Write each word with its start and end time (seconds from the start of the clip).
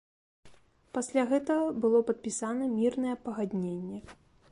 Пасля 0.97 1.25
гэтага 1.33 1.67
было 1.83 1.99
падпісана 2.07 2.71
мірнае 2.79 3.13
пагадненне. 3.27 3.99